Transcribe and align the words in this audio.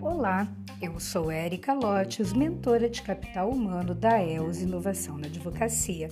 Olá, 0.00 0.48
eu 0.80 0.98
sou 1.00 1.30
Erika 1.30 1.72
Lotes, 1.74 2.32
mentora 2.32 2.88
de 2.88 3.02
capital 3.02 3.50
humano 3.50 3.94
da 3.94 4.22
EOS 4.22 4.62
Inovação 4.62 5.18
na 5.18 5.26
Advocacia, 5.26 6.08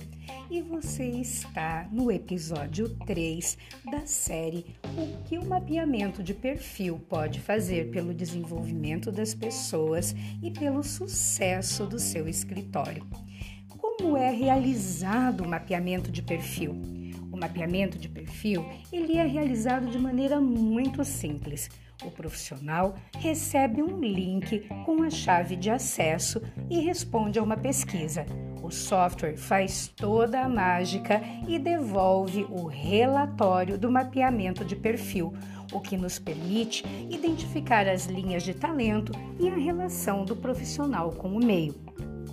e 0.49 0.61
você 0.61 1.05
está 1.05 1.87
no 1.91 2.11
episódio 2.11 2.89
3 3.05 3.57
da 3.91 4.05
série 4.05 4.65
O 4.97 5.23
que 5.23 5.37
o 5.37 5.45
mapeamento 5.45 6.23
de 6.23 6.33
perfil 6.33 6.99
pode 7.09 7.39
fazer 7.39 7.91
pelo 7.91 8.13
desenvolvimento 8.13 9.11
das 9.11 9.33
pessoas 9.33 10.15
e 10.41 10.51
pelo 10.51 10.83
sucesso 10.83 11.85
do 11.85 11.99
seu 11.99 12.27
escritório. 12.27 13.05
Como 13.77 14.15
é 14.15 14.31
realizado 14.31 15.43
o 15.43 15.47
mapeamento 15.47 16.11
de 16.11 16.21
perfil? 16.21 16.96
O 17.37 17.39
mapeamento 17.39 17.99
de 17.99 18.09
perfil, 18.09 18.65
ele 18.91 19.15
é 19.15 19.23
realizado 19.23 19.91
de 19.91 19.99
maneira 19.99 20.41
muito 20.41 21.05
simples 21.05 21.69
o 22.05 22.11
profissional 22.11 22.95
recebe 23.17 23.81
um 23.81 23.99
link 23.99 24.67
com 24.85 25.01
a 25.01 25.09
chave 25.09 25.55
de 25.55 25.69
acesso 25.69 26.41
e 26.69 26.79
responde 26.79 27.39
a 27.39 27.43
uma 27.43 27.57
pesquisa. 27.57 28.25
O 28.61 28.69
software 28.69 29.37
faz 29.37 29.87
toda 29.87 30.41
a 30.41 30.49
mágica 30.49 31.21
e 31.47 31.57
devolve 31.57 32.45
o 32.49 32.65
relatório 32.65 33.77
do 33.77 33.89
mapeamento 33.89 34.63
de 34.63 34.75
perfil, 34.75 35.33
o 35.71 35.79
que 35.79 35.97
nos 35.97 36.19
permite 36.19 36.85
identificar 37.09 37.87
as 37.87 38.05
linhas 38.05 38.43
de 38.43 38.53
talento 38.53 39.11
e 39.39 39.49
a 39.49 39.55
relação 39.55 40.23
do 40.23 40.35
profissional 40.35 41.11
com 41.11 41.29
o 41.29 41.43
meio. 41.43 41.75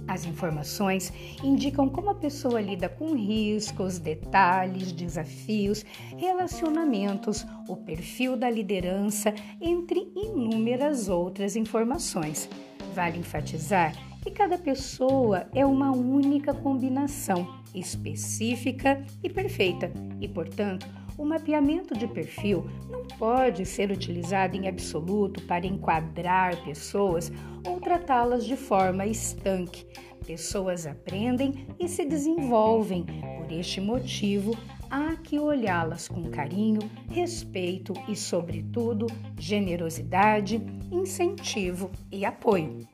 As 0.06 0.24
informações 0.26 1.12
indicam 1.42 1.88
como 1.88 2.10
a 2.10 2.14
pessoa 2.14 2.60
lida 2.60 2.88
com 2.88 3.14
riscos, 3.14 3.98
detalhes, 3.98 4.92
desafios, 4.92 5.84
relacionamentos, 6.16 7.46
o 7.68 7.76
perfil 7.76 8.36
da 8.36 8.50
liderança, 8.50 9.34
entre 9.60 10.12
inúmeras 10.14 11.08
outras 11.08 11.56
informações. 11.56 12.48
Vale 12.94 13.18
enfatizar 13.18 13.94
que 14.22 14.30
cada 14.30 14.58
pessoa 14.58 15.46
é 15.54 15.64
uma 15.64 15.90
única 15.90 16.54
combinação 16.54 17.46
específica 17.74 19.04
e 19.22 19.28
perfeita 19.28 19.92
e, 20.20 20.28
portanto, 20.28 20.86
o 21.16 21.24
mapeamento 21.24 21.96
de 21.96 22.06
perfil 22.06 22.64
não 22.90 23.04
pode 23.18 23.64
ser 23.64 23.90
utilizado 23.90 24.56
em 24.56 24.68
absoluto 24.68 25.42
para 25.42 25.66
enquadrar 25.66 26.62
pessoas 26.64 27.32
ou 27.66 27.80
tratá-las 27.80 28.44
de 28.44 28.56
forma 28.56 29.06
estanque. 29.06 29.86
Pessoas 30.26 30.86
aprendem 30.86 31.66
e 31.78 31.88
se 31.88 32.04
desenvolvem. 32.04 33.04
Por 33.04 33.52
este 33.52 33.80
motivo, 33.80 34.56
há 34.90 35.14
que 35.16 35.38
olhá-las 35.38 36.08
com 36.08 36.30
carinho, 36.30 36.80
respeito 37.10 37.92
e, 38.08 38.16
sobretudo, 38.16 39.06
generosidade, 39.38 40.62
incentivo 40.90 41.90
e 42.10 42.24
apoio. 42.24 42.93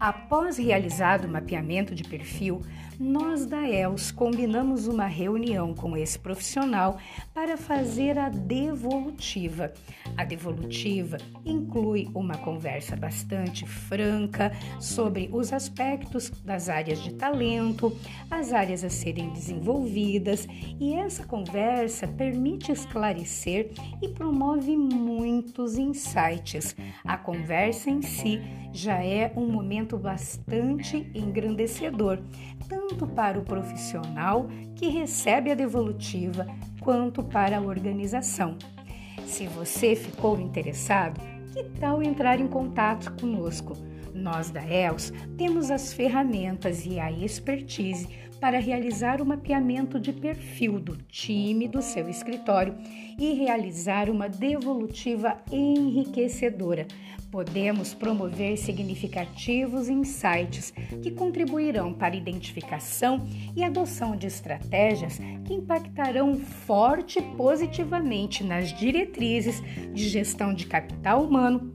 Após 0.00 0.58
realizado 0.58 1.24
o 1.24 1.28
mapeamento 1.28 1.94
de 1.94 2.04
perfil, 2.04 2.60
nós 2.98 3.44
da 3.44 3.68
ELS 3.68 4.12
combinamos 4.12 4.86
uma 4.86 5.06
reunião 5.06 5.74
com 5.74 5.96
esse 5.96 6.18
profissional 6.18 6.98
para 7.32 7.56
fazer 7.56 8.18
a 8.18 8.28
devolutiva. 8.28 9.72
A 10.16 10.24
devolutiva 10.24 11.16
inclui 11.44 12.08
uma 12.14 12.36
conversa 12.38 12.94
bastante 12.94 13.66
franca 13.66 14.52
sobre 14.78 15.28
os 15.32 15.52
aspectos 15.52 16.30
das 16.44 16.68
áreas 16.68 17.02
de 17.02 17.14
talento, 17.14 17.96
as 18.30 18.52
áreas 18.52 18.84
a 18.84 18.90
serem 18.90 19.30
desenvolvidas, 19.30 20.46
e 20.78 20.94
essa 20.94 21.24
conversa 21.24 22.06
permite 22.06 22.70
esclarecer 22.70 23.72
e 24.00 24.08
promove 24.08 24.76
muitos 24.76 25.78
insights. 25.78 26.76
A 27.04 27.16
conversa 27.16 27.90
em 27.90 28.02
si 28.02 28.40
já 28.72 29.02
é 29.02 29.32
um 29.36 29.46
momento 29.84 29.98
bastante 29.98 31.10
engrandecedor, 31.14 32.18
tanto 32.68 33.06
para 33.06 33.38
o 33.38 33.44
profissional 33.44 34.48
que 34.74 34.88
recebe 34.88 35.52
a 35.52 35.54
devolutiva, 35.54 36.46
quanto 36.80 37.22
para 37.22 37.58
a 37.58 37.60
organização. 37.60 38.56
Se 39.26 39.46
você 39.46 39.94
ficou 39.94 40.40
interessado, 40.40 41.20
que 41.52 41.64
tal 41.78 42.02
entrar 42.02 42.40
em 42.40 42.48
contato 42.48 43.12
conosco? 43.20 43.74
Nós 44.14 44.48
da 44.48 44.62
ELS 44.62 45.12
temos 45.36 45.72
as 45.72 45.92
ferramentas 45.92 46.86
e 46.86 47.00
a 47.00 47.10
expertise 47.10 48.08
para 48.40 48.60
realizar 48.60 49.20
o 49.20 49.26
mapeamento 49.26 49.98
de 49.98 50.12
perfil 50.12 50.78
do 50.78 50.96
time 50.96 51.66
do 51.66 51.82
seu 51.82 52.08
escritório 52.08 52.76
e 53.18 53.32
realizar 53.32 54.08
uma 54.08 54.28
devolutiva 54.28 55.38
enriquecedora. 55.50 56.86
Podemos 57.30 57.94
promover 57.94 58.56
significativos 58.56 59.88
insights 59.88 60.72
que 61.02 61.10
contribuirão 61.10 61.92
para 61.92 62.14
a 62.14 62.16
identificação 62.16 63.26
e 63.56 63.64
adoção 63.64 64.16
de 64.16 64.28
estratégias 64.28 65.18
que 65.44 65.54
impactarão 65.54 66.38
forte 66.38 67.18
e 67.18 67.22
positivamente 67.36 68.44
nas 68.44 68.72
diretrizes 68.72 69.60
de 69.92 70.08
gestão 70.08 70.54
de 70.54 70.66
capital 70.66 71.24
humano 71.24 71.72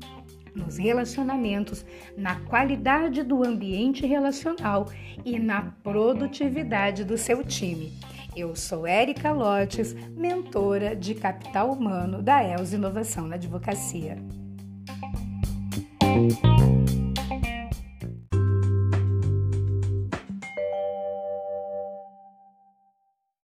nos 0.55 0.77
relacionamentos, 0.77 1.85
na 2.17 2.39
qualidade 2.41 3.23
do 3.23 3.43
ambiente 3.43 4.05
relacional 4.05 4.89
e 5.25 5.39
na 5.39 5.73
produtividade 5.83 7.03
do 7.03 7.17
seu 7.17 7.43
time. 7.43 7.93
Eu 8.35 8.55
sou 8.55 8.85
Érica 8.85 9.31
Lotes, 9.31 9.93
mentora 10.15 10.95
de 10.95 11.15
capital 11.15 11.71
humano 11.71 12.21
da 12.21 12.43
ELS 12.43 12.73
Inovação 12.73 13.27
na 13.27 13.35
Advocacia. 13.35 14.17